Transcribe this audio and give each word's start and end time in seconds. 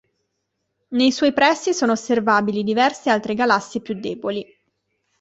Nei 0.95 1.11
suoi 1.11 1.31
pressi 1.31 1.75
sono 1.75 1.91
osservabili 1.91 2.63
diverse 2.63 3.11
altre 3.11 3.35
galassie 3.35 3.81
più 3.81 3.93
deboli. 3.93 4.43